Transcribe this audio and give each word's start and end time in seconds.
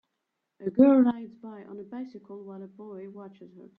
A 0.65 0.71
girl 0.71 0.99
rides 1.03 1.35
by 1.35 1.63
on 1.65 1.79
a 1.79 1.83
bicycle 1.83 2.43
while 2.43 2.63
a 2.63 2.67
boy 2.67 3.07
watches 3.07 3.51
her 3.57 3.69